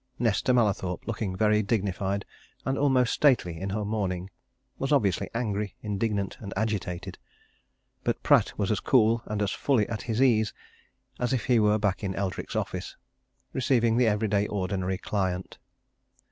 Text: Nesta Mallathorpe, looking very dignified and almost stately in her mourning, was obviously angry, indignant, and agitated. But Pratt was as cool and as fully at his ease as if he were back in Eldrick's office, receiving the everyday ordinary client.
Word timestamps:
Nesta 0.17 0.51
Mallathorpe, 0.51 1.05
looking 1.05 1.35
very 1.35 1.61
dignified 1.61 2.25
and 2.65 2.75
almost 2.75 3.13
stately 3.13 3.59
in 3.59 3.69
her 3.69 3.85
mourning, 3.85 4.31
was 4.79 4.91
obviously 4.91 5.29
angry, 5.35 5.75
indignant, 5.83 6.37
and 6.39 6.51
agitated. 6.57 7.19
But 8.03 8.23
Pratt 8.23 8.57
was 8.57 8.71
as 8.71 8.79
cool 8.79 9.21
and 9.27 9.43
as 9.43 9.51
fully 9.51 9.87
at 9.89 10.01
his 10.01 10.19
ease 10.19 10.55
as 11.19 11.33
if 11.33 11.45
he 11.45 11.59
were 11.59 11.77
back 11.77 12.03
in 12.03 12.15
Eldrick's 12.15 12.55
office, 12.55 12.95
receiving 13.53 13.95
the 13.97 14.07
everyday 14.07 14.47
ordinary 14.47 14.97
client. 14.97 15.59